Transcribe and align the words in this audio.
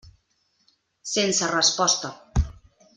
Sense 1.11 1.51
resposta. 1.53 2.15